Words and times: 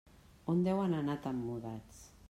On 0.53 0.63
deuen 0.69 0.97
anar 1.01 1.19
tan 1.27 1.47
mudats. 1.51 2.05